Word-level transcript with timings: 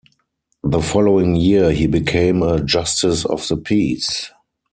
The 0.63 0.81
following 0.81 1.35
year 1.35 1.71
he 1.73 1.85
became 1.85 2.41
a 2.41 2.59
Justice 2.59 3.23
of 3.23 3.47
the 3.47 3.55
Peace. 3.55 4.31